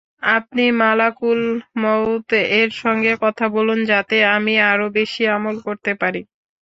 [0.31, 1.41] আপনি মালাকুল
[1.81, 6.21] মউত-এর সঙ্গে কথা বলুন, যাতে আমি আরো বেশি আমল করতে পারি।